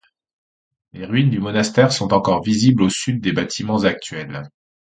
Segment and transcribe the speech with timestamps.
[0.93, 4.49] Les ruines du monastère sont encore visibles au sud des bâtiments actuels.